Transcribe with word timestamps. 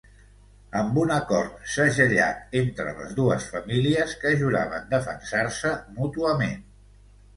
Amb 0.77 0.95
un 1.01 1.11
acord 1.15 1.67
segellat 1.73 2.57
entre 2.61 2.93
les 3.01 3.13
dues 3.19 3.45
famílies, 3.57 4.17
que 4.25 4.33
juraven 4.43 4.89
defensar-se 4.97 5.75
mútuament. 6.01 6.59